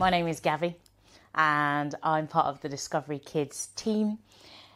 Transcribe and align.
my 0.00 0.08
name 0.08 0.26
is 0.26 0.40
Gabi, 0.40 0.76
and 1.34 1.94
I'm 2.02 2.26
part 2.26 2.46
of 2.46 2.62
the 2.62 2.70
Discovery 2.70 3.18
Kids 3.18 3.68
team 3.76 4.16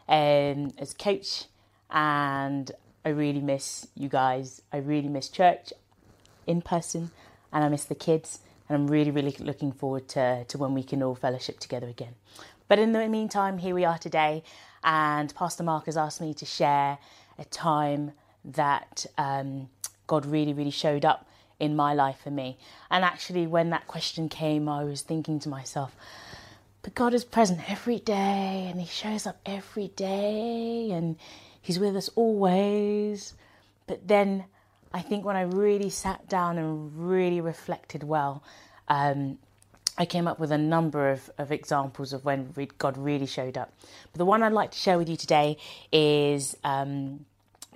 um, 0.07 0.75
as 0.77 0.93
coach. 0.93 1.45
And 1.91 2.71
I 3.07 3.09
really 3.09 3.41
miss 3.41 3.87
you 3.95 4.11
guys. 4.11 4.61
I 4.71 4.77
really 4.77 5.09
miss 5.09 5.31
church 5.31 5.73
in 6.47 6.61
person, 6.61 7.11
and 7.55 7.65
I 7.65 7.71
miss 7.71 7.85
the 7.85 7.95
kids. 7.95 8.41
And 8.69 8.77
I'm 8.77 8.87
really, 8.87 9.11
really 9.11 9.35
looking 9.39 9.73
forward 9.73 10.09
to, 10.09 10.45
to 10.45 10.59
when 10.59 10.75
we 10.75 10.83
can 10.83 11.03
all 11.03 11.15
fellowship 11.15 11.59
together 11.59 11.89
again. 11.89 12.17
But 12.69 12.79
in 12.79 12.93
the 12.93 13.09
meantime, 13.09 13.57
here 13.57 13.75
we 13.75 13.87
are 13.87 13.97
today, 13.97 14.43
and 14.83 15.35
Pastor 15.35 15.63
Mark 15.63 15.87
has 15.87 15.97
asked 15.97 16.21
me 16.21 16.35
to 16.35 16.45
share 16.45 16.99
a 17.39 17.47
time 17.47 18.13
that 18.45 19.07
um, 19.17 19.71
God 20.07 20.27
really, 20.27 20.53
really 20.53 20.71
showed 20.71 21.07
up 21.07 21.27
in 21.65 21.75
my 21.75 21.95
life 21.95 22.19
for 22.23 22.31
me. 22.31 22.59
And 22.91 23.05
actually, 23.05 23.47
when 23.47 23.71
that 23.71 23.87
question 23.87 24.29
came, 24.29 24.69
I 24.69 24.85
was 24.85 25.03
thinking 25.03 25.41
to 25.41 25.49
myself, 25.49 25.97
but 26.83 26.95
God 26.95 27.15
is 27.15 27.25
present 27.25 27.71
every 27.71 27.99
day 27.99 28.69
and 28.71 28.81
He 28.81 28.87
shows 28.87 29.27
up 29.27 29.39
every 29.47 29.89
day 29.89 30.91
and 30.93 31.17
He's 31.61 31.79
with 31.79 31.97
us 31.97 32.11
always. 32.15 33.35
But 33.87 34.07
then 34.07 34.45
I 34.93 35.01
think 35.01 35.25
when 35.25 35.37
I 35.37 35.43
really 35.43 35.91
sat 35.91 36.29
down 36.29 36.59
and 36.59 36.93
really 37.09 37.41
reflected 37.41 38.05
well, 38.05 38.45
um, 38.89 39.39
I 39.97 40.07
came 40.07 40.27
up 40.27 40.39
with 40.39 40.51
a 40.51 40.59
number 40.59 41.11
of, 41.11 41.31
of 41.39 41.53
examples 41.53 42.13
of 42.13 42.25
when 42.25 42.53
God 42.79 42.99
really 42.99 43.27
showed 43.27 43.57
up. 43.57 43.73
But 44.13 44.19
the 44.19 44.25
one 44.25 44.43
I'd 44.43 44.53
like 44.53 44.73
to 44.73 44.79
share 44.79 44.99
with 44.99 45.09
you 45.09 45.17
today 45.17 45.57
is 45.93 46.57
um, 46.65 47.25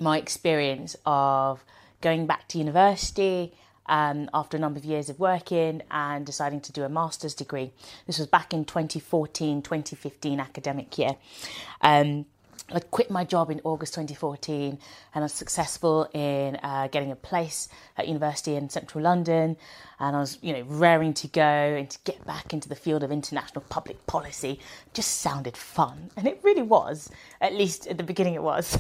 my 0.01 0.19
experience 0.19 0.97
of 1.07 1.65
going 2.01 2.27
back 2.27 2.49
to 2.49 2.59
university 2.59 3.55
um, 3.89 4.29
after 4.33 4.57
a 4.57 4.61
number 4.61 4.79
of 4.79 4.85
years 4.85 5.09
of 5.09 5.19
working 5.19 5.83
and 5.91 6.25
deciding 6.27 6.61
to 6.63 6.73
do 6.73 6.85
a 6.85 6.89
master's 6.89 7.35
degree. 7.35 7.73
This 8.07 8.19
was 8.19 8.27
back 8.27 8.53
in 8.53 8.65
2014 8.65 9.63
2015 9.63 10.41
academic 10.41 10.97
year. 10.99 11.17
Um, 11.81 12.27
I 12.71 12.81
quit 12.81 13.11
my 13.11 13.25
job 13.25 13.51
in 13.51 13.63
August 13.65 13.95
2014 13.95 14.73
and 14.73 14.79
I 15.15 15.21
was 15.21 15.33
successful 15.33 16.07
in 16.13 16.57
uh, 16.57 16.89
getting 16.89 17.11
a 17.11 17.17
place 17.17 17.69
at 17.97 18.07
university 18.07 18.57
in 18.57 18.69
central 18.69 19.03
London. 19.03 19.57
And 19.99 20.15
I 20.15 20.21
was, 20.21 20.39
you 20.43 20.53
know, 20.53 20.63
raring 20.67 21.15
to 21.15 21.29
go 21.29 21.41
and 21.41 21.89
to 21.89 21.99
get 22.05 22.27
back 22.27 22.53
into 22.53 22.69
the 22.69 22.75
field 22.75 23.03
of 23.03 23.11
international 23.11 23.65
public 23.71 24.07
policy. 24.07 24.61
Just 24.93 25.21
sounded 25.21 25.57
fun. 25.57 26.11
And 26.15 26.29
it 26.29 26.41
really 26.43 26.63
was, 26.63 27.11
at 27.41 27.55
least 27.55 27.87
at 27.87 27.97
the 27.97 28.05
beginning 28.05 28.35
it 28.35 28.43
was. 28.43 28.79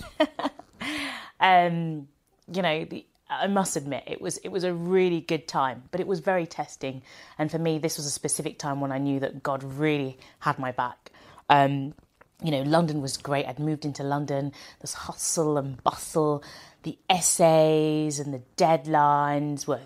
um, 1.40 2.08
you 2.52 2.60
know, 2.60 2.84
the, 2.84 3.06
I 3.30 3.46
must 3.46 3.76
admit 3.76 4.04
it 4.06 4.20
was 4.20 4.38
it 4.38 4.48
was 4.48 4.64
a 4.64 4.72
really 4.72 5.20
good 5.20 5.46
time, 5.46 5.84
but 5.90 6.00
it 6.00 6.06
was 6.06 6.20
very 6.20 6.46
testing. 6.46 7.02
And 7.38 7.50
for 7.50 7.58
me, 7.58 7.78
this 7.78 7.96
was 7.96 8.06
a 8.06 8.10
specific 8.10 8.58
time 8.58 8.80
when 8.80 8.92
I 8.92 8.98
knew 8.98 9.20
that 9.20 9.42
God 9.42 9.62
really 9.62 10.18
had 10.40 10.58
my 10.58 10.72
back. 10.72 11.10
Um, 11.50 11.94
you 12.42 12.50
know, 12.50 12.62
London 12.62 13.02
was 13.02 13.16
great. 13.16 13.46
I'd 13.46 13.58
moved 13.58 13.84
into 13.84 14.02
London. 14.02 14.52
This 14.80 14.94
hustle 14.94 15.58
and 15.58 15.82
bustle, 15.82 16.42
the 16.84 16.96
essays 17.10 18.18
and 18.20 18.32
the 18.32 18.42
deadlines 18.56 19.66
were 19.66 19.80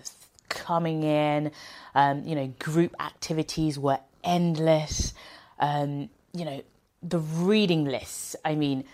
coming 0.49 1.03
in. 1.03 1.51
Um, 1.95 2.23
you 2.23 2.35
know, 2.35 2.53
group 2.59 2.95
activities 2.99 3.79
were 3.79 3.99
endless. 4.23 5.13
Um, 5.59 6.09
you 6.33 6.45
know, 6.45 6.61
the 7.01 7.19
reading 7.19 7.85
lists. 7.85 8.35
I 8.45 8.55
mean, 8.55 8.85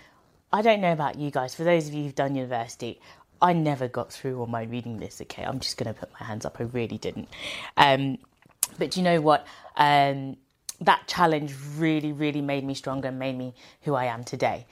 I 0.51 0.61
don't 0.61 0.81
know 0.81 0.93
about 0.93 1.19
you 1.19 1.29
guys. 1.29 1.53
For 1.53 1.63
those 1.63 1.87
of 1.87 1.93
you 1.93 2.03
who've 2.05 2.15
done 2.15 2.35
university, 2.35 2.99
I 3.41 3.53
never 3.53 3.87
got 3.87 4.11
through 4.11 4.41
on 4.41 4.51
my 4.51 4.63
reading 4.63 4.99
list. 4.99 5.21
Okay, 5.21 5.43
I'm 5.43 5.59
just 5.59 5.77
going 5.77 5.93
to 5.93 5.99
put 5.99 6.11
my 6.19 6.25
hands 6.25 6.45
up. 6.45 6.57
I 6.59 6.63
really 6.63 6.97
didn't. 6.97 7.29
Um, 7.77 8.17
but 8.77 8.97
you 8.97 9.03
know 9.03 9.21
what? 9.21 9.45
Um, 9.75 10.37
that 10.81 11.07
challenge 11.07 11.53
really, 11.77 12.11
really 12.11 12.41
made 12.41 12.63
me 12.63 12.73
stronger 12.73 13.09
and 13.09 13.19
made 13.19 13.37
me 13.37 13.53
who 13.81 13.95
I 13.95 14.05
am 14.05 14.23
today. 14.23 14.65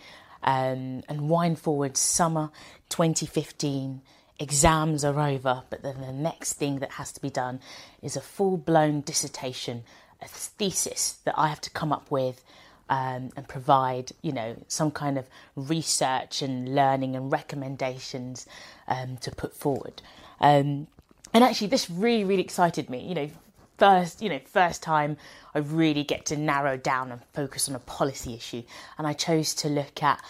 Um, 0.44 1.03
and 1.09 1.29
wind 1.29 1.59
forward, 1.59 1.97
summer 1.97 2.51
2015, 2.89 4.01
exams 4.39 5.03
are 5.03 5.19
over, 5.19 5.63
but 5.69 5.81
then 5.81 5.99
the 6.01 6.13
next 6.13 6.53
thing 6.53 6.79
that 6.79 6.91
has 6.91 7.11
to 7.13 7.22
be 7.22 7.29
done 7.29 7.59
is 8.01 8.16
a 8.16 8.22
full 8.22 8.57
blown 8.57 9.01
dissertation, 9.01 9.84
a 10.22 10.28
thesis 10.28 11.17
that 11.25 11.34
I 11.38 11.47
have 11.47 11.61
to 11.61 11.69
come 11.69 11.91
up 11.91 12.11
with 12.11 12.44
um, 12.89 13.31
and 13.35 13.47
provide, 13.47 14.11
you 14.21 14.31
know, 14.31 14.55
some 14.67 14.91
kind 14.91 15.17
of 15.17 15.27
research 15.55 16.41
and 16.41 16.73
learning 16.73 17.15
and 17.15 17.31
recommendations 17.31 18.47
um, 18.87 19.17
to 19.17 19.31
put 19.31 19.53
forward. 19.53 20.01
Um, 20.39 20.87
and 21.33 21.43
actually, 21.43 21.67
this 21.67 21.89
really, 21.89 22.23
really 22.23 22.41
excited 22.43 22.89
me. 22.89 22.99
You 23.07 23.15
know, 23.15 23.29
first, 23.77 24.21
you 24.21 24.29
know, 24.29 24.39
first 24.45 24.81
time 24.81 25.17
I 25.53 25.59
really 25.59 26.03
get 26.03 26.25
to 26.27 26.37
narrow 26.37 26.77
down 26.77 27.11
and 27.11 27.21
focus 27.33 27.67
on 27.69 27.75
a 27.75 27.79
policy 27.79 28.33
issue, 28.33 28.63
and 28.97 29.05
I 29.05 29.13
chose 29.13 29.53
to 29.55 29.69
look 29.69 30.01
at 30.01 30.21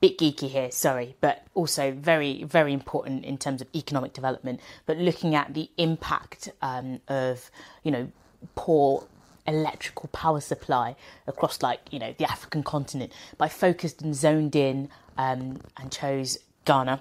bit 0.00 0.16
geeky 0.16 0.48
here, 0.48 0.70
sorry, 0.70 1.14
but 1.20 1.44
also 1.54 1.92
very, 1.92 2.42
very 2.44 2.72
important 2.72 3.24
in 3.24 3.36
terms 3.36 3.60
of 3.60 3.68
economic 3.74 4.14
development. 4.14 4.60
But 4.86 4.96
looking 4.96 5.34
at 5.34 5.52
the 5.52 5.68
impact 5.76 6.50
um, 6.62 7.00
of, 7.06 7.50
you 7.82 7.90
know, 7.90 8.10
poor 8.54 9.06
electrical 9.46 10.08
power 10.12 10.40
supply 10.40 10.96
across 11.26 11.62
like 11.62 11.80
you 11.90 11.98
know 11.98 12.14
the 12.18 12.30
African 12.30 12.62
continent. 12.62 13.12
But 13.38 13.46
I 13.46 13.48
focused 13.48 14.02
and 14.02 14.14
zoned 14.14 14.56
in 14.56 14.88
um, 15.16 15.60
and 15.76 15.90
chose 15.90 16.38
Ghana 16.64 17.00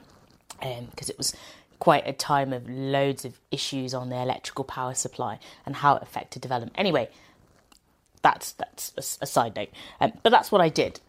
because 0.59 1.09
um, 1.09 1.13
it 1.13 1.17
was 1.17 1.35
quite 1.79 2.05
a 2.05 2.13
time 2.13 2.51
of 2.51 2.69
loads 2.69 3.23
of 3.23 3.39
issues 3.51 3.94
on 3.94 4.09
the 4.09 4.17
electrical 4.17 4.66
power 4.66 4.94
supply 4.94 5.39
and 5.66 5.77
how 5.77 5.95
it 5.95 6.03
affected 6.03 6.41
development. 6.41 6.75
Anyway, 6.77 7.09
that's 8.22 8.51
that's 8.53 8.94
a, 8.97 9.23
a 9.23 9.27
side 9.27 9.56
note, 9.56 9.69
um, 10.01 10.13
but 10.23 10.29
that's 10.29 10.51
what 10.51 10.61
I 10.61 10.69
did. 10.69 11.00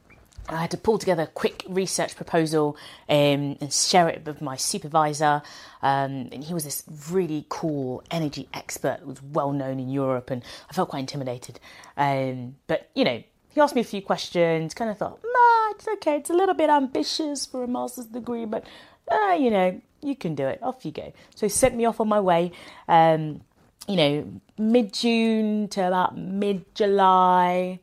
I 0.48 0.56
had 0.62 0.70
to 0.72 0.76
pull 0.76 0.98
together 0.98 1.24
a 1.24 1.26
quick 1.26 1.64
research 1.68 2.16
proposal 2.16 2.76
um, 3.08 3.56
and 3.60 3.72
share 3.72 4.08
it 4.08 4.24
with 4.24 4.42
my 4.42 4.56
supervisor. 4.56 5.42
Um, 5.82 6.28
and 6.32 6.44
he 6.44 6.54
was 6.54 6.64
this 6.64 6.84
really 7.10 7.46
cool 7.48 8.02
energy 8.10 8.48
expert, 8.52 9.00
who 9.02 9.10
was 9.10 9.22
well 9.22 9.52
known 9.52 9.78
in 9.78 9.88
Europe, 9.88 10.30
and 10.30 10.42
I 10.68 10.72
felt 10.72 10.88
quite 10.88 11.00
intimidated. 11.00 11.60
Um, 11.96 12.56
but 12.66 12.90
you 12.94 13.04
know, 13.04 13.22
he 13.50 13.60
asked 13.60 13.74
me 13.74 13.80
a 13.80 13.84
few 13.84 14.02
questions. 14.02 14.74
Kind 14.74 14.90
of 14.90 14.98
thought, 14.98 15.20
nah, 15.22 15.70
it's 15.70 15.86
okay. 15.88 16.16
It's 16.16 16.30
a 16.30 16.34
little 16.34 16.54
bit 16.54 16.70
ambitious 16.70 17.46
for 17.46 17.62
a 17.62 17.68
master's 17.68 18.06
degree, 18.06 18.44
but 18.44 18.64
uh, 19.10 19.36
you 19.38 19.50
know, 19.50 19.80
you 20.02 20.16
can 20.16 20.34
do 20.34 20.46
it. 20.46 20.60
Off 20.62 20.84
you 20.84 20.92
go. 20.92 21.12
So 21.34 21.46
he 21.46 21.50
sent 21.50 21.76
me 21.76 21.84
off 21.84 22.00
on 22.00 22.08
my 22.08 22.20
way. 22.20 22.52
Um, 22.88 23.42
you 23.88 23.96
know, 23.96 24.40
mid 24.58 24.92
June 24.92 25.68
to 25.68 25.86
about 25.86 26.16
mid 26.16 26.74
July. 26.74 27.80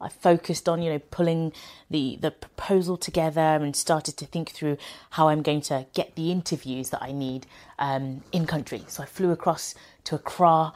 I 0.00 0.08
focused 0.08 0.68
on, 0.68 0.82
you 0.82 0.90
know, 0.92 0.98
pulling 0.98 1.52
the, 1.90 2.18
the 2.20 2.30
proposal 2.30 2.96
together 2.96 3.40
and 3.40 3.74
started 3.74 4.16
to 4.18 4.26
think 4.26 4.50
through 4.50 4.76
how 5.10 5.28
I'm 5.28 5.42
going 5.42 5.62
to 5.62 5.86
get 5.94 6.14
the 6.16 6.30
interviews 6.30 6.90
that 6.90 7.02
I 7.02 7.12
need 7.12 7.46
um, 7.78 8.22
in 8.32 8.46
country. 8.46 8.84
So 8.88 9.02
I 9.02 9.06
flew 9.06 9.30
across 9.30 9.74
to 10.04 10.16
Accra 10.16 10.72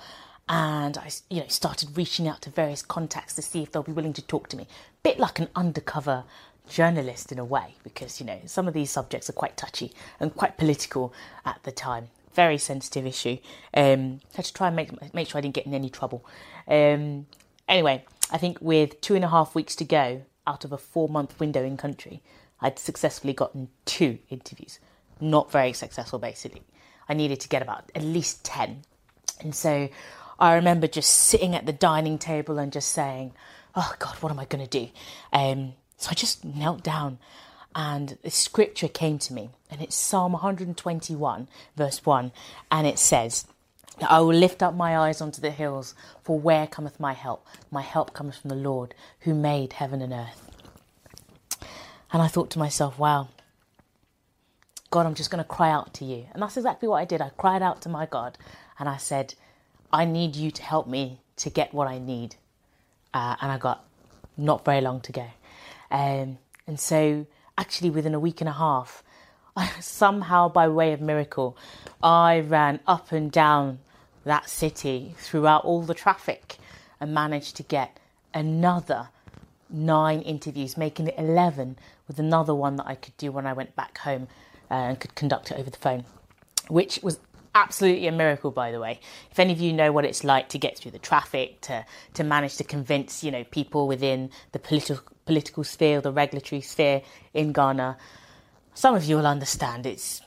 and 0.48 0.98
I, 0.98 1.10
you 1.28 1.40
know, 1.40 1.48
started 1.48 1.96
reaching 1.96 2.26
out 2.26 2.42
to 2.42 2.50
various 2.50 2.82
contacts 2.82 3.34
to 3.36 3.42
see 3.42 3.62
if 3.62 3.70
they'll 3.70 3.82
be 3.82 3.92
willing 3.92 4.12
to 4.14 4.22
talk 4.22 4.48
to 4.48 4.56
me. 4.56 4.66
Bit 5.02 5.18
like 5.18 5.38
an 5.38 5.48
undercover 5.54 6.24
journalist 6.68 7.32
in 7.32 7.38
a 7.38 7.44
way, 7.44 7.74
because 7.82 8.20
you 8.20 8.26
know 8.26 8.38
some 8.46 8.68
of 8.68 8.74
these 8.74 8.90
subjects 8.90 9.28
are 9.28 9.34
quite 9.34 9.56
touchy 9.56 9.92
and 10.18 10.34
quite 10.34 10.56
political 10.56 11.12
at 11.44 11.62
the 11.64 11.72
time. 11.72 12.08
Very 12.34 12.58
sensitive 12.58 13.06
issue. 13.06 13.38
Um, 13.74 14.20
had 14.34 14.44
to 14.44 14.54
try 14.54 14.68
and 14.68 14.76
make 14.76 15.14
make 15.14 15.28
sure 15.28 15.38
I 15.38 15.42
didn't 15.42 15.54
get 15.54 15.66
in 15.66 15.74
any 15.74 15.90
trouble. 15.90 16.24
Um, 16.68 17.26
anyway, 17.68 18.04
I 18.30 18.38
think 18.38 18.58
with 18.60 19.00
two 19.00 19.14
and 19.14 19.24
a 19.24 19.28
half 19.28 19.54
weeks 19.54 19.74
to 19.76 19.84
go 19.84 20.22
out 20.46 20.64
of 20.64 20.72
a 20.72 20.78
four 20.78 21.08
month 21.08 21.38
window 21.40 21.64
in 21.64 21.76
country, 21.76 22.22
I'd 22.60 22.78
successfully 22.78 23.32
gotten 23.32 23.68
two 23.84 24.18
interviews. 24.28 24.78
Not 25.20 25.50
very 25.50 25.72
successful, 25.72 26.18
basically. 26.18 26.62
I 27.08 27.14
needed 27.14 27.40
to 27.40 27.48
get 27.48 27.62
about 27.62 27.90
at 27.94 28.02
least 28.02 28.44
10. 28.44 28.82
And 29.40 29.54
so 29.54 29.88
I 30.38 30.54
remember 30.54 30.86
just 30.86 31.10
sitting 31.10 31.54
at 31.54 31.66
the 31.66 31.72
dining 31.72 32.18
table 32.18 32.58
and 32.58 32.72
just 32.72 32.92
saying, 32.92 33.32
Oh 33.74 33.94
God, 33.98 34.16
what 34.16 34.32
am 34.32 34.38
I 34.38 34.44
going 34.46 34.66
to 34.66 34.78
do? 34.86 34.90
Um, 35.32 35.74
so 35.96 36.08
I 36.10 36.14
just 36.14 36.44
knelt 36.44 36.82
down 36.82 37.18
and 37.74 38.18
the 38.22 38.30
scripture 38.30 38.88
came 38.88 39.18
to 39.18 39.32
me, 39.32 39.50
and 39.70 39.80
it's 39.80 39.94
Psalm 39.94 40.32
121, 40.32 41.48
verse 41.76 42.04
1, 42.04 42.32
and 42.70 42.86
it 42.86 42.98
says, 42.98 43.46
I 44.08 44.20
will 44.20 44.34
lift 44.34 44.62
up 44.62 44.74
my 44.74 44.98
eyes 44.98 45.20
unto 45.20 45.40
the 45.40 45.50
hills, 45.50 45.94
for 46.22 46.38
where 46.38 46.66
cometh 46.66 46.98
my 47.00 47.12
help? 47.12 47.46
My 47.70 47.82
help 47.82 48.12
comes 48.12 48.36
from 48.36 48.48
the 48.50 48.56
Lord, 48.56 48.94
who 49.20 49.34
made 49.34 49.74
heaven 49.74 50.00
and 50.00 50.12
earth. 50.12 50.50
And 52.12 52.22
I 52.22 52.28
thought 52.28 52.50
to 52.50 52.58
myself, 52.58 52.98
wow, 52.98 53.28
God, 54.90 55.06
I'm 55.06 55.14
just 55.14 55.30
going 55.30 55.42
to 55.42 55.48
cry 55.48 55.70
out 55.70 55.94
to 55.94 56.04
you. 56.04 56.26
And 56.32 56.42
that's 56.42 56.56
exactly 56.56 56.88
what 56.88 56.96
I 56.96 57.04
did. 57.04 57.20
I 57.20 57.30
cried 57.30 57.62
out 57.62 57.80
to 57.82 57.88
my 57.88 58.06
God 58.06 58.36
and 58.78 58.88
I 58.88 58.96
said, 58.96 59.34
I 59.92 60.04
need 60.04 60.34
you 60.34 60.50
to 60.50 60.62
help 60.62 60.88
me 60.88 61.20
to 61.36 61.50
get 61.50 61.72
what 61.72 61.86
I 61.86 61.98
need. 61.98 62.36
Uh, 63.14 63.36
and 63.40 63.52
I 63.52 63.58
got 63.58 63.84
not 64.36 64.64
very 64.64 64.80
long 64.80 65.00
to 65.02 65.12
go. 65.12 65.26
Um, 65.90 66.38
and 66.66 66.78
so, 66.78 67.26
actually, 67.58 67.90
within 67.90 68.14
a 68.14 68.20
week 68.20 68.40
and 68.40 68.48
a 68.48 68.52
half, 68.52 69.02
somehow 69.80 70.48
by 70.48 70.68
way 70.68 70.92
of 70.92 71.00
miracle, 71.00 71.56
I 72.02 72.40
ran 72.40 72.80
up 72.86 73.12
and 73.12 73.30
down 73.30 73.78
that 74.24 74.48
city 74.48 75.14
throughout 75.18 75.64
all 75.64 75.82
the 75.82 75.94
traffic 75.94 76.56
and 77.00 77.14
managed 77.14 77.56
to 77.56 77.62
get 77.62 77.98
another 78.34 79.08
nine 79.68 80.20
interviews, 80.22 80.76
making 80.76 81.08
it 81.08 81.14
11 81.16 81.76
with 82.06 82.18
another 82.18 82.54
one 82.54 82.76
that 82.76 82.86
I 82.86 82.94
could 82.94 83.16
do 83.16 83.32
when 83.32 83.46
I 83.46 83.52
went 83.52 83.74
back 83.76 83.98
home 83.98 84.28
uh, 84.70 84.74
and 84.74 85.00
could 85.00 85.14
conduct 85.14 85.50
it 85.50 85.58
over 85.58 85.70
the 85.70 85.78
phone, 85.78 86.04
which 86.68 87.00
was 87.02 87.18
absolutely 87.54 88.06
a 88.06 88.12
miracle 88.12 88.50
by 88.50 88.70
the 88.70 88.80
way. 88.80 89.00
If 89.30 89.38
any 89.38 89.52
of 89.52 89.60
you 89.60 89.72
know 89.72 89.92
what 89.92 90.04
it's 90.04 90.22
like 90.22 90.48
to 90.50 90.58
get 90.58 90.78
through 90.78 90.92
the 90.92 90.98
traffic 90.98 91.60
to 91.62 91.84
to 92.14 92.24
manage 92.24 92.56
to 92.56 92.64
convince 92.64 93.24
you 93.24 93.30
know 93.30 93.44
people 93.44 93.88
within 93.88 94.30
the 94.52 94.58
political 94.58 95.04
political 95.24 95.64
sphere 95.64 96.00
the 96.00 96.12
regulatory 96.12 96.60
sphere 96.60 97.02
in 97.34 97.52
Ghana 97.52 97.96
some 98.74 98.94
of 98.94 99.04
you 99.04 99.16
will 99.16 99.26
understand 99.26 99.86
it's 99.86 100.22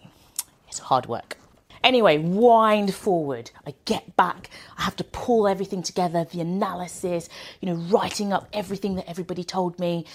it's 0.68 0.80
hard 0.80 1.06
work 1.08 1.38
Anyway, 1.84 2.18
wind 2.18 2.94
forward. 2.94 3.52
I 3.68 3.74
get 3.86 4.16
back. 4.16 4.50
I 4.78 4.84
have 4.84 4.96
to 4.98 5.04
pull 5.04 5.48
everything 5.48 5.84
together, 5.84 6.24
the 6.24 6.40
analysis, 6.40 7.28
you 7.60 7.70
know, 7.70 7.76
writing 7.76 8.32
up 8.32 8.48
everything 8.54 8.96
that 8.96 9.10
everybody 9.10 9.44
told 9.44 9.80
me. 9.80 10.06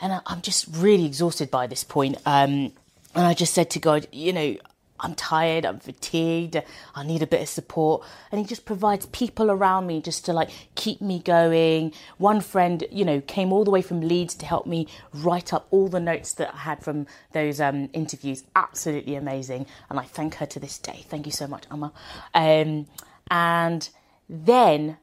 And 0.00 0.20
I'm 0.26 0.42
just 0.42 0.66
really 0.70 1.06
exhausted 1.06 1.50
by 1.50 1.66
this 1.66 1.82
point. 1.82 2.18
Um, 2.26 2.72
and 3.14 3.26
I 3.26 3.34
just 3.34 3.54
said 3.54 3.70
to 3.70 3.78
God, 3.78 4.06
you 4.12 4.32
know, 4.32 4.56
I'm 5.00 5.14
tired, 5.14 5.64
I'm 5.64 5.78
fatigued, 5.78 6.62
I 6.94 7.04
need 7.04 7.22
a 7.22 7.26
bit 7.26 7.40
of 7.40 7.48
support. 7.48 8.04
And 8.30 8.40
he 8.40 8.46
just 8.46 8.64
provides 8.64 9.06
people 9.06 9.50
around 9.50 9.86
me 9.86 10.00
just 10.00 10.24
to 10.26 10.32
like 10.32 10.50
keep 10.74 11.00
me 11.00 11.20
going. 11.20 11.92
One 12.18 12.40
friend, 12.40 12.84
you 12.90 13.04
know, 13.04 13.20
came 13.20 13.52
all 13.52 13.64
the 13.64 13.70
way 13.70 13.82
from 13.82 14.00
Leeds 14.00 14.34
to 14.36 14.46
help 14.46 14.66
me 14.66 14.86
write 15.12 15.52
up 15.52 15.66
all 15.70 15.88
the 15.88 16.00
notes 16.00 16.32
that 16.34 16.54
I 16.54 16.58
had 16.58 16.82
from 16.82 17.06
those 17.32 17.60
um, 17.60 17.88
interviews. 17.92 18.44
Absolutely 18.56 19.14
amazing. 19.14 19.66
And 19.90 19.98
I 19.98 20.04
thank 20.04 20.36
her 20.36 20.46
to 20.46 20.60
this 20.60 20.78
day. 20.78 21.04
Thank 21.08 21.26
you 21.26 21.32
so 21.32 21.46
much, 21.46 21.64
Amma. 21.70 21.92
Um, 22.34 22.86
and 23.30 23.88
then 24.28 24.98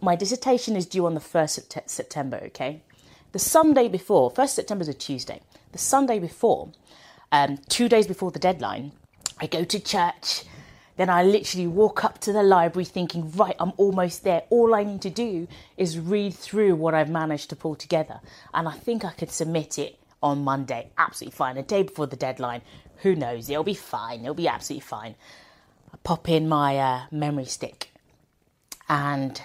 my 0.00 0.16
dissertation 0.16 0.76
is 0.76 0.86
due 0.86 1.06
on 1.06 1.14
the 1.14 1.20
1st 1.20 1.88
September, 1.88 2.40
okay? 2.46 2.82
The 3.32 3.38
Sunday 3.38 3.88
before, 3.88 4.30
1st 4.30 4.50
September 4.50 4.82
is 4.82 4.88
a 4.88 4.94
Tuesday. 4.94 5.40
The 5.72 5.78
Sunday 5.78 6.18
before, 6.18 6.70
um, 7.30 7.58
two 7.68 7.88
days 7.88 8.06
before 8.06 8.30
the 8.30 8.38
deadline, 8.38 8.92
I 9.38 9.46
go 9.46 9.64
to 9.64 9.80
church. 9.80 10.44
Then 10.96 11.08
I 11.08 11.22
literally 11.22 11.66
walk 11.66 12.04
up 12.04 12.18
to 12.20 12.32
the 12.32 12.42
library 12.42 12.84
thinking, 12.84 13.30
right, 13.32 13.56
I'm 13.58 13.72
almost 13.76 14.24
there. 14.24 14.42
All 14.50 14.74
I 14.74 14.84
need 14.84 15.00
to 15.02 15.10
do 15.10 15.48
is 15.76 15.98
read 15.98 16.34
through 16.34 16.76
what 16.76 16.94
I've 16.94 17.08
managed 17.08 17.48
to 17.50 17.56
pull 17.56 17.74
together. 17.74 18.20
And 18.52 18.68
I 18.68 18.72
think 18.72 19.04
I 19.04 19.12
could 19.12 19.30
submit 19.30 19.78
it 19.78 19.98
on 20.22 20.44
Monday. 20.44 20.90
Absolutely 20.98 21.36
fine. 21.36 21.56
A 21.56 21.62
day 21.62 21.82
before 21.82 22.06
the 22.06 22.16
deadline. 22.16 22.60
Who 22.98 23.14
knows? 23.16 23.48
It'll 23.48 23.64
be 23.64 23.74
fine. 23.74 24.20
It'll 24.20 24.34
be 24.34 24.48
absolutely 24.48 24.86
fine. 24.86 25.14
I 25.92 25.96
pop 26.04 26.28
in 26.28 26.48
my 26.48 26.78
uh, 26.78 27.02
memory 27.10 27.46
stick 27.46 27.90
and 28.88 29.40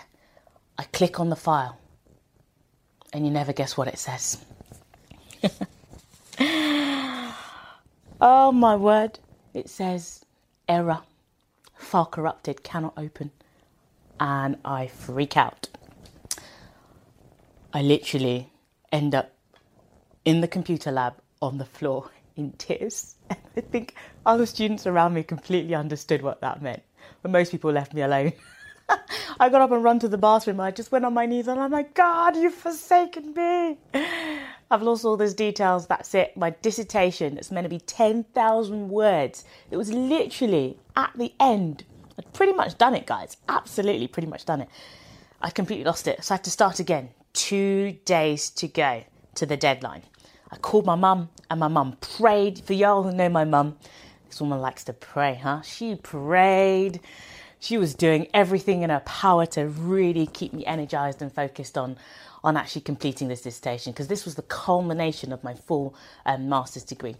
I 0.78 0.84
click 0.84 1.20
on 1.20 1.30
the 1.30 1.36
file. 1.36 1.80
And 3.14 3.26
you 3.26 3.32
never 3.32 3.54
guess 3.54 3.78
what 3.78 3.88
it 3.88 3.98
says. 3.98 4.46
oh 8.22 8.52
my 8.52 8.76
word 8.76 9.20
it 9.58 9.70
says 9.70 10.24
error, 10.70 11.02
file 11.76 12.06
corrupted, 12.06 12.64
cannot 12.64 12.94
open. 12.98 13.32
And 14.20 14.58
I 14.64 14.88
freak 14.88 15.38
out. 15.38 15.68
I 17.74 17.82
literally 17.82 18.50
end 18.92 19.14
up 19.14 19.34
in 20.26 20.42
the 20.42 20.48
computer 20.48 20.92
lab 20.92 21.16
on 21.42 21.58
the 21.58 21.66
floor 21.66 22.10
in 22.36 22.52
tears. 22.54 23.16
And 23.30 23.40
I 23.58 23.62
think 23.62 23.96
other 24.26 24.46
students 24.46 24.88
around 24.88 25.14
me 25.14 25.24
completely 25.24 25.76
understood 25.76 26.22
what 26.22 26.42
that 26.42 26.62
meant, 26.62 26.84
but 27.22 27.32
most 27.32 27.52
people 27.52 27.72
left 27.72 27.94
me 27.94 28.02
alone. 28.02 28.34
I 29.40 29.50
got 29.50 29.62
up 29.62 29.72
and 29.72 29.84
run 29.84 30.00
to 30.00 30.08
the 30.08 30.18
bathroom. 30.18 30.60
I 30.60 30.72
just 30.72 30.92
went 30.92 31.06
on 31.06 31.14
my 31.14 31.26
knees 31.26 31.48
and 31.48 31.60
I'm 31.60 31.72
like, 31.72 31.94
God, 31.94 32.36
you've 32.36 32.54
forsaken 32.54 33.34
me. 33.34 33.78
I've 34.70 34.82
lost 34.82 35.06
all 35.06 35.16
those 35.16 35.34
details. 35.34 35.88
That's 35.88 36.14
it. 36.14 36.36
My 36.36 36.50
dissertation, 36.62 37.38
it's 37.38 37.52
meant 37.52 37.66
to 37.66 37.70
be 37.70 37.80
10,000 37.80 38.90
words. 38.90 39.46
It 39.72 39.78
was 39.78 39.92
literally 39.92 40.78
at 40.96 41.12
the 41.16 41.34
end. 41.40 41.86
I'd 42.18 42.34
pretty 42.34 42.54
much 42.54 42.78
done 42.78 42.96
it, 42.96 43.06
guys. 43.06 43.38
Absolutely 43.48 44.08
pretty 44.08 44.28
much 44.28 44.46
done 44.46 44.62
it. 44.62 44.70
I 45.42 45.52
completely 45.52 45.86
lost 45.86 46.08
it. 46.08 46.24
So 46.24 46.34
I 46.34 46.38
had 46.38 46.44
to 46.46 46.52
start 46.52 46.80
again. 46.80 47.10
Two 47.34 47.98
days 48.06 48.50
to 48.52 48.68
go 48.68 49.04
to 49.36 49.46
the 49.46 49.56
deadline. 49.56 50.04
I 50.52 50.58
called 50.58 50.86
my 50.86 50.96
mum 50.96 51.30
and 51.50 51.60
my 51.60 51.68
mum 51.68 51.98
prayed. 52.02 52.60
For 52.66 52.74
y'all 52.74 53.04
who 53.04 53.12
know 53.12 53.30
my 53.30 53.46
mum, 53.46 53.78
this 54.28 54.42
woman 54.42 54.60
likes 54.60 54.84
to 54.86 54.94
pray, 54.94 55.36
huh? 55.36 55.62
She 55.62 55.96
prayed. 55.96 57.00
She 57.60 57.78
was 57.78 57.96
doing 57.96 58.28
everything 58.34 58.84
in 58.84 58.90
her 58.90 59.02
power 59.02 59.46
to 59.48 59.68
really 59.68 60.28
keep 60.28 60.54
me 60.54 60.66
energized 60.66 61.22
and 61.22 61.34
focused 61.34 61.78
on 61.78 61.98
on 62.44 62.56
actually 62.56 62.82
completing 62.82 63.28
this 63.28 63.42
dissertation 63.42 63.92
because 63.92 64.08
this 64.08 64.24
was 64.24 64.36
the 64.36 64.44
culmination 64.44 65.34
of 65.34 65.44
my 65.44 65.54
full 65.54 65.96
um, 66.26 66.48
master's 66.48 66.84
degree. 66.84 67.16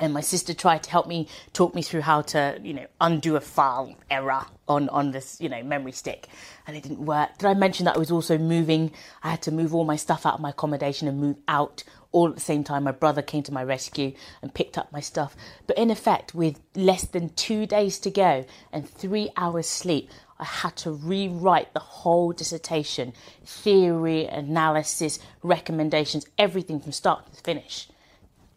And 0.00 0.12
my 0.12 0.20
sister 0.20 0.54
tried 0.54 0.82
to 0.84 0.90
help 0.90 1.06
me 1.08 1.26
talk 1.52 1.74
me 1.74 1.82
through 1.82 2.02
how 2.02 2.22
to 2.22 2.60
you 2.62 2.72
know 2.72 2.86
undo 3.00 3.36
a 3.36 3.40
file 3.40 3.96
error 4.10 4.44
on 4.68 4.88
on 4.90 5.10
this 5.10 5.40
you 5.40 5.48
know 5.48 5.62
memory 5.62 5.92
stick 5.92 6.28
and 6.66 6.76
it 6.76 6.82
didn't 6.82 7.04
work. 7.04 7.36
Did 7.38 7.46
i 7.46 7.54
mention 7.54 7.84
that 7.86 7.96
i 7.96 7.98
was 7.98 8.10
also 8.10 8.38
moving? 8.38 8.92
I 9.22 9.30
had 9.30 9.42
to 9.42 9.52
move 9.52 9.74
all 9.74 9.84
my 9.84 9.96
stuff 9.96 10.24
out 10.26 10.34
of 10.34 10.40
my 10.40 10.50
accommodation 10.50 11.08
and 11.08 11.20
move 11.20 11.36
out 11.48 11.82
all 12.12 12.28
at 12.28 12.34
the 12.34 12.40
same 12.40 12.64
time 12.64 12.84
my 12.84 12.92
brother 12.92 13.22
came 13.22 13.42
to 13.42 13.52
my 13.52 13.62
rescue 13.62 14.12
and 14.42 14.54
picked 14.54 14.78
up 14.78 14.90
my 14.92 15.00
stuff 15.00 15.36
but 15.66 15.76
in 15.76 15.90
effect 15.90 16.34
with 16.34 16.60
less 16.74 17.04
than 17.04 17.28
2 17.30 17.66
days 17.66 17.98
to 17.98 18.10
go 18.10 18.44
and 18.72 18.88
3 18.88 19.30
hours 19.36 19.68
sleep 19.68 20.10
I 20.40 20.44
had 20.44 20.76
to 20.76 20.92
rewrite 20.92 21.74
the 21.74 21.80
whole 21.80 22.32
dissertation, 22.32 23.12
theory, 23.44 24.26
analysis, 24.26 25.18
recommendations, 25.42 26.26
everything 26.38 26.78
from 26.78 26.92
start 26.92 27.32
to 27.32 27.42
finish 27.42 27.88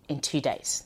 in 0.08 0.20
two 0.20 0.42
days. 0.42 0.84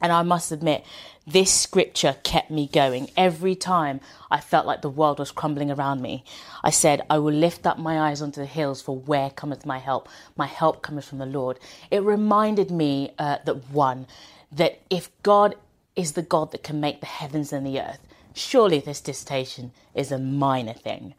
And 0.00 0.12
I 0.12 0.22
must 0.22 0.52
admit, 0.52 0.84
this 1.26 1.52
scripture 1.52 2.16
kept 2.22 2.50
me 2.50 2.68
going. 2.68 3.10
Every 3.16 3.54
time 3.54 4.00
I 4.30 4.40
felt 4.40 4.66
like 4.66 4.80
the 4.80 4.88
world 4.88 5.18
was 5.18 5.30
crumbling 5.30 5.70
around 5.70 6.00
me, 6.00 6.24
I 6.64 6.70
said, 6.70 7.02
I 7.10 7.18
will 7.18 7.34
lift 7.34 7.66
up 7.66 7.78
my 7.78 8.00
eyes 8.00 8.22
unto 8.22 8.40
the 8.40 8.46
hills, 8.46 8.80
for 8.80 8.96
where 8.96 9.30
cometh 9.30 9.66
my 9.66 9.78
help? 9.78 10.08
My 10.36 10.46
help 10.46 10.82
cometh 10.82 11.04
from 11.04 11.18
the 11.18 11.26
Lord. 11.26 11.58
It 11.90 12.02
reminded 12.02 12.70
me 12.70 13.12
uh, 13.18 13.38
that 13.44 13.70
one, 13.70 14.06
that 14.52 14.80
if 14.88 15.10
God 15.22 15.56
is 15.96 16.12
the 16.12 16.22
God 16.22 16.52
that 16.52 16.62
can 16.62 16.80
make 16.80 17.00
the 17.00 17.06
heavens 17.06 17.52
and 17.52 17.66
the 17.66 17.80
earth, 17.80 18.00
surely 18.34 18.78
this 18.78 19.00
dissertation 19.00 19.72
is 19.94 20.12
a 20.12 20.18
minor 20.18 20.72
thing. 20.72 21.14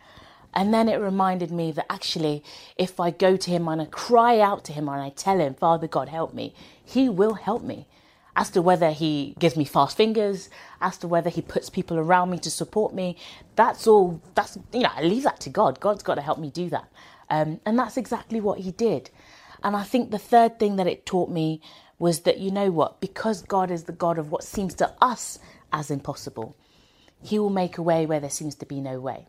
And 0.53 0.74
then 0.74 0.89
it 0.89 0.95
reminded 0.95 1.51
me 1.51 1.71
that 1.74 1.91
actually, 1.91 2.43
if 2.77 3.00
I 3.00 3.12
go 3.12 3.38
to 3.38 3.51
him 3.51 3.67
and 3.67 3.81
I 3.81 3.86
cry 3.86 4.39
out 4.39 4.63
to 4.65 4.74
him 4.74 4.89
and 4.89 5.01
I 5.01 5.09
tell 5.09 5.39
him, 5.39 5.53
Father 5.53 5.88
God, 5.88 6.09
help 6.09 6.33
me, 6.33 6.55
he 6.83 7.07
will 7.07 7.36
help 7.36 7.62
me. 7.62 7.86
As 8.39 8.50
to 8.51 8.62
whether 8.62 8.91
he 8.91 9.36
gives 9.38 9.58
me 9.58 9.65
fast 9.65 9.98
fingers, 9.98 10.50
as 10.79 10.98
to 11.00 11.10
whether 11.10 11.29
he 11.29 11.41
puts 11.41 11.69
people 11.69 11.98
around 12.00 12.29
me 12.29 12.39
to 12.39 12.50
support 12.50 12.93
me, 12.93 13.17
that's 13.58 13.86
all, 13.86 14.22
that's, 14.34 14.58
you 14.72 14.79
know, 14.79 14.91
I 14.96 15.01
leave 15.01 15.24
that 15.24 15.41
to 15.41 15.50
God. 15.50 15.81
God's 15.81 16.03
got 16.03 16.15
to 16.15 16.22
help 16.22 16.39
me 16.39 16.50
do 16.50 16.69
that. 16.69 16.88
Um, 17.29 17.60
and 17.65 17.77
that's 17.77 17.98
exactly 17.98 18.39
what 18.39 18.60
he 18.60 18.72
did. 18.72 19.10
And 19.62 19.75
I 19.75 19.84
think 19.84 20.12
the 20.12 20.17
third 20.17 20.58
thing 20.58 20.77
that 20.77 20.88
it 20.88 21.05
taught 21.05 21.29
me 21.29 21.62
was 22.00 22.22
that, 22.22 22.39
you 22.39 22.50
know 22.50 22.72
what, 22.72 23.01
because 23.01 23.41
God 23.41 23.69
is 23.69 23.84
the 23.84 23.91
God 23.91 24.17
of 24.17 24.31
what 24.31 24.46
seems 24.46 24.74
to 24.75 24.96
us 25.01 25.38
as 25.74 25.91
impossible, 25.91 26.55
he 27.22 27.38
will 27.39 27.50
make 27.50 27.77
a 27.77 27.84
way 27.84 28.05
where 28.05 28.22
there 28.22 28.29
seems 28.29 28.55
to 28.55 28.65
be 28.65 28.79
no 28.79 29.01
way. 29.01 29.27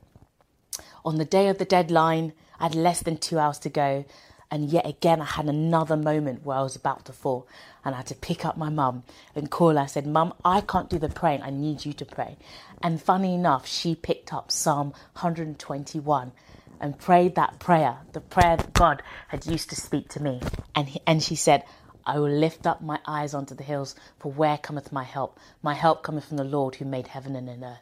On 1.05 1.17
the 1.17 1.25
day 1.25 1.49
of 1.49 1.59
the 1.59 1.64
deadline, 1.64 2.33
I 2.61 2.64
had 2.64 2.76
less 2.76 3.02
than 3.02 3.17
two 3.17 3.40
hours 3.40 3.59
to 3.61 3.69
go, 3.69 4.05
and 4.50 4.71
yet 4.71 4.87
again 4.87 5.21
I 5.21 5.26
had 5.26 5.47
another 5.47 5.97
moment 5.97 6.45
where 6.45 6.59
I 6.59 6.62
was 6.62 6.76
about 6.76 7.04
to 7.07 7.12
fall, 7.12 7.47
and 7.85 7.95
I 7.95 7.99
had 7.99 8.07
to 8.09 8.14
pick 8.14 8.45
up 8.45 8.57
my 8.57 8.69
mum 8.69 9.04
and 9.35 9.50
call 9.50 9.75
her. 9.75 9.80
I 9.80 9.87
said, 9.87 10.07
Mum, 10.07 10.35
I 10.45 10.61
can't 10.61 10.90
do 10.90 10.99
the 10.99 11.09
praying, 11.09 11.42
I 11.42 11.50
need 11.50 11.85
you 11.85 11.92
to 11.95 12.04
pray. 12.04 12.37
And 12.83 13.00
funny 13.00 13.35
enough, 13.35 13.66
she 13.66 13.95
picked 13.95 14.33
up 14.33 14.50
Psalm 14.50 14.88
121 15.14 16.33
and 16.80 16.99
prayed 16.99 17.35
that 17.35 17.59
prayer, 17.59 17.99
the 18.12 18.21
prayer 18.21 18.57
that 18.57 18.73
God 18.73 19.02
had 19.28 19.47
used 19.47 19.69
to 19.71 19.76
speak 19.76 20.09
to 20.11 20.23
me. 20.23 20.40
And, 20.75 20.88
he, 20.88 21.00
and 21.07 21.23
she 21.23 21.37
said, 21.37 21.64
I 22.07 22.19
will 22.19 22.30
lift 22.30 22.66
up 22.66 22.83
my 22.83 22.99
eyes 23.07 23.35
unto 23.35 23.54
the 23.54 23.62
hills, 23.62 23.95
for 24.19 24.33
where 24.33 24.57
cometh 24.57 24.90
my 24.90 25.04
help? 25.04 25.38
My 25.62 25.75
help 25.75 26.02
cometh 26.02 26.25
from 26.25 26.38
the 26.38 26.45
Lord 26.45 26.76
who 26.76 26.85
made 26.87 27.09
heaven 27.09 27.37
and 27.37 27.62
earth. 27.62 27.78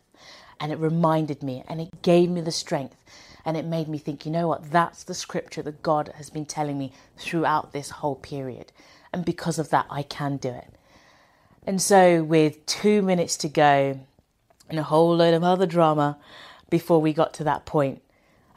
And 0.60 0.72
it 0.72 0.78
reminded 0.78 1.42
me 1.42 1.62
and 1.68 1.80
it 1.80 2.02
gave 2.02 2.28
me 2.28 2.40
the 2.40 2.50
strength 2.50 2.96
and 3.48 3.56
it 3.56 3.64
made 3.64 3.88
me 3.88 3.96
think, 3.96 4.26
you 4.26 4.30
know 4.30 4.46
what, 4.46 4.70
that's 4.70 5.04
the 5.04 5.14
scripture 5.14 5.62
that 5.62 5.82
God 5.82 6.12
has 6.16 6.28
been 6.28 6.44
telling 6.44 6.76
me 6.76 6.92
throughout 7.16 7.72
this 7.72 7.88
whole 7.88 8.14
period. 8.14 8.72
And 9.10 9.24
because 9.24 9.58
of 9.58 9.70
that, 9.70 9.86
I 9.88 10.02
can 10.02 10.36
do 10.36 10.50
it. 10.50 10.70
And 11.66 11.80
so, 11.80 12.22
with 12.22 12.66
two 12.66 13.00
minutes 13.00 13.38
to 13.38 13.48
go 13.48 14.00
and 14.68 14.78
a 14.78 14.82
whole 14.82 15.16
load 15.16 15.32
of 15.32 15.42
other 15.42 15.64
drama 15.64 16.18
before 16.68 17.00
we 17.00 17.14
got 17.14 17.32
to 17.34 17.44
that 17.44 17.64
point, 17.64 18.02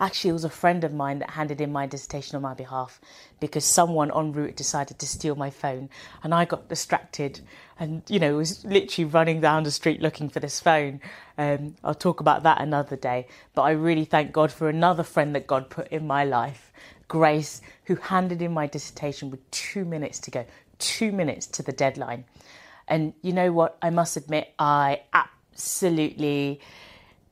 Actually, 0.02 0.32
it 0.32 0.34
was 0.34 0.44
a 0.44 0.50
friend 0.50 0.84
of 0.84 0.92
mine 0.92 1.20
that 1.20 1.30
handed 1.30 1.62
in 1.62 1.72
my 1.72 1.86
dissertation 1.86 2.36
on 2.36 2.42
my 2.42 2.56
behalf 2.56 3.00
because 3.40 3.64
someone 3.64 4.12
en 4.16 4.34
route 4.34 4.56
decided 4.56 4.98
to 4.98 5.06
steal 5.06 5.36
my 5.36 5.52
phone 5.52 5.92
and 6.24 6.34
I 6.34 6.44
got 6.44 6.68
distracted 6.68 7.40
and, 7.80 8.02
you 8.10 8.20
know, 8.20 8.38
was 8.38 8.66
literally 8.66 9.06
running 9.06 9.42
down 9.42 9.62
the 9.62 9.70
street 9.70 10.02
looking 10.02 10.28
for 10.28 10.40
this 10.40 10.60
phone. 10.60 11.02
Um, 11.38 11.76
I'll 11.84 11.94
talk 11.94 12.20
about 12.20 12.42
that 12.44 12.60
another 12.60 12.96
day. 12.96 13.28
But 13.54 13.62
I 13.62 13.72
really 13.72 14.06
thank 14.06 14.32
God 14.32 14.52
for 14.52 14.68
another 14.68 15.04
friend 15.04 15.36
that 15.36 15.46
God 15.46 15.70
put 15.70 15.88
in 15.90 16.08
my 16.08 16.26
life, 16.26 16.74
Grace, 17.08 17.62
who 17.86 17.96
handed 17.96 18.42
in 18.42 18.52
my 18.54 18.66
dissertation 18.66 19.30
with 19.30 19.52
two 19.52 19.86
minutes 19.86 20.18
to 20.22 20.32
go, 20.32 20.46
two 20.80 21.12
minutes 21.12 21.46
to 21.46 21.62
the 21.62 21.72
deadline. 21.72 22.26
And 22.88 23.14
you 23.22 23.34
know 23.34 23.52
what? 23.52 23.78
I 23.84 23.92
must 23.92 24.18
admit, 24.18 24.52
I 24.58 25.02
absolutely 25.14 26.60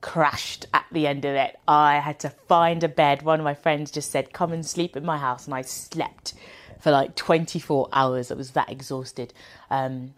crashed 0.01 0.65
at 0.74 0.86
the 0.91 1.08
end 1.08 1.25
of 1.25 1.36
it. 1.36 1.58
I 1.68 2.00
had 2.00 2.20
to 2.22 2.29
find 2.29 2.84
a 2.84 2.88
bed. 2.88 3.22
One 3.22 3.39
of 3.39 3.44
my 3.44 3.53
friends 3.53 3.91
just 3.91 4.12
said, 4.12 4.34
Come 4.34 4.51
and 4.51 4.65
sleep 4.65 4.96
in 4.96 5.06
my 5.06 5.18
house. 5.18 5.46
And 5.46 5.53
I 5.53 5.62
slept 5.62 6.34
for 6.79 6.91
like 6.91 7.15
24 7.15 7.89
hours. 7.91 8.32
I 8.32 8.36
was 8.36 8.51
that 8.51 8.72
exhausted. 8.72 9.34
Um, 9.70 10.13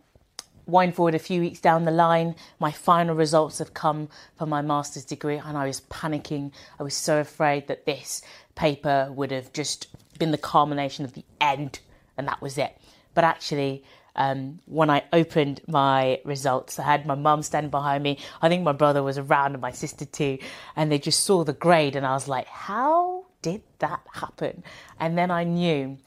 wind 0.68 0.96
forward 0.96 1.16
a 1.16 1.20
few 1.20 1.42
weeks 1.42 1.60
down 1.60 1.86
the 1.86 1.92
line, 1.92 2.36
my 2.60 2.72
final 2.72 3.16
results 3.16 3.60
have 3.60 3.74
come 3.74 4.10
for 4.38 4.46
my 4.46 4.62
master's 4.62 5.06
degree, 5.06 5.38
and 5.38 5.58
I 5.58 5.66
was 5.66 5.82
panicking. 5.82 6.52
I 6.80 6.84
was 6.84 6.96
so 6.96 7.20
afraid 7.20 7.68
that 7.68 7.86
this 7.86 8.22
paper 8.56 9.12
would 9.14 9.32
have 9.32 9.52
just 9.54 9.88
been 10.20 10.32
the 10.32 10.38
culmination 10.38 11.04
of 11.04 11.14
the 11.14 11.26
end, 11.40 11.80
and 12.18 12.28
that 12.28 12.42
was 12.42 12.58
it. 12.58 12.78
But 13.14 13.24
actually, 13.24 13.84
um, 14.16 14.60
when 14.66 14.90
I 14.90 15.04
opened 15.14 15.62
my 15.68 16.20
results. 16.24 16.80
I 16.80 16.84
had 16.84 17.06
my 17.06 17.16
mum 17.16 17.44
standing 17.44 17.72
behind 17.72 18.04
me. 18.04 18.20
I 18.42 18.50
think 18.50 18.64
my 18.64 18.74
brother 18.74 19.04
was 19.04 19.18
around 19.18 19.54
and 19.54 19.62
my 19.62 19.72
sister 19.72 20.06
too. 20.06 20.38
And 20.76 20.92
they 20.92 21.00
just 21.00 21.24
saw 21.24 21.44
the 21.44 21.54
grade 21.54 21.96
and 21.96 22.06
I 22.06 22.14
was 22.14 22.28
like, 22.28 22.48
how 22.48 23.26
did 23.42 23.62
that 23.80 24.02
happen? 24.14 24.64
And 25.00 25.18
then 25.18 25.32
I 25.32 25.44
knew 25.44 25.98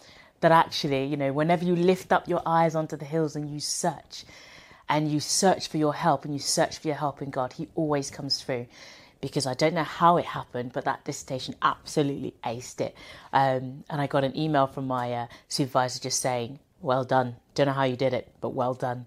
that 0.40 0.52
actually, 0.52 1.06
you 1.06 1.16
know, 1.16 1.32
whenever 1.32 1.64
you 1.64 1.74
lift 1.74 2.12
up 2.12 2.28
your 2.28 2.42
eyes 2.44 2.74
onto 2.74 2.96
the 2.96 3.04
hills 3.04 3.34
and 3.36 3.48
you 3.50 3.60
search 3.60 4.24
and 4.88 5.10
you 5.10 5.18
search 5.18 5.68
for 5.68 5.78
your 5.78 5.94
help 5.94 6.24
and 6.24 6.34
you 6.34 6.40
search 6.40 6.78
for 6.78 6.88
your 6.88 6.96
help 6.96 7.22
in 7.22 7.30
God, 7.30 7.54
He 7.54 7.68
always 7.74 8.10
comes 8.10 8.42
through. 8.42 8.66
Because 9.22 9.46
I 9.46 9.54
don't 9.54 9.72
know 9.72 9.84
how 9.84 10.18
it 10.18 10.26
happened, 10.26 10.74
but 10.74 10.84
that 10.84 11.02
dissertation 11.06 11.54
absolutely 11.62 12.34
aced 12.44 12.82
it. 12.82 12.94
Um, 13.32 13.84
and 13.88 13.98
I 14.02 14.06
got 14.06 14.22
an 14.22 14.36
email 14.36 14.66
from 14.66 14.86
my 14.86 15.14
uh, 15.14 15.26
supervisor 15.48 15.98
just 15.98 16.20
saying, 16.20 16.58
well 16.84 17.04
done. 17.04 17.36
Don't 17.54 17.66
know 17.66 17.72
how 17.72 17.84
you 17.84 17.96
did 17.96 18.12
it, 18.12 18.32
but 18.40 18.50
well 18.50 18.74
done. 18.74 19.06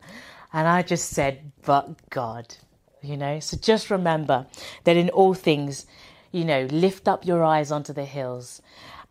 And 0.52 0.68
I 0.68 0.82
just 0.82 1.10
said, 1.10 1.52
but 1.64 2.10
God, 2.10 2.56
you 3.02 3.18
know. 3.18 3.40
So 3.40 3.58
just 3.58 3.90
remember 3.90 4.48
that 4.84 4.98
in 4.98 5.10
all 5.10 5.34
things, 5.34 5.86
you 6.32 6.46
know, 6.46 6.68
lift 6.72 7.08
up 7.08 7.26
your 7.26 7.44
eyes 7.44 7.72
onto 7.72 7.94
the 7.94 8.06
hills. 8.06 8.62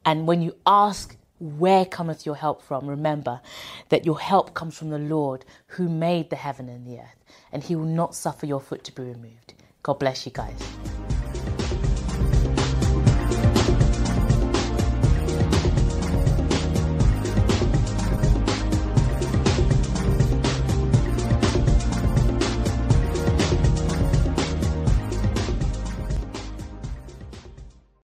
And 0.04 0.26
when 0.26 0.42
you 0.42 0.54
ask, 0.66 1.16
where 1.38 1.84
cometh 1.84 2.24
your 2.24 2.36
help 2.36 2.62
from? 2.62 2.86
Remember 2.86 3.40
that 3.90 4.06
your 4.06 4.18
help 4.18 4.54
comes 4.54 4.76
from 4.76 4.90
the 4.90 4.98
Lord 4.98 5.44
who 5.68 5.88
made 5.88 6.30
the 6.30 6.36
heaven 6.36 6.68
and 6.68 6.86
the 6.86 7.00
earth, 7.00 7.24
and 7.52 7.62
he 7.62 7.76
will 7.76 7.84
not 7.84 8.14
suffer 8.14 8.46
your 8.46 8.60
foot 8.60 8.84
to 8.84 8.92
be 8.92 9.02
removed. 9.02 9.54
God 9.82 9.98
bless 9.98 10.24
you 10.24 10.32
guys. 10.32 10.95